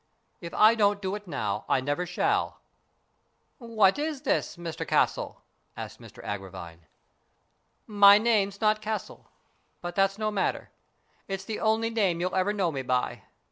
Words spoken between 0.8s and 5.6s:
do it now, I never shall."" What is it, Mr Castle?"